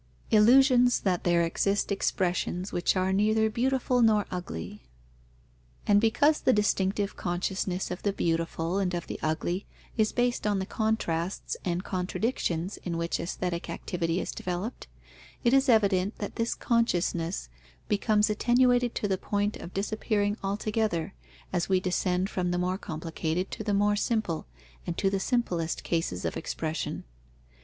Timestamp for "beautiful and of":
8.11-9.05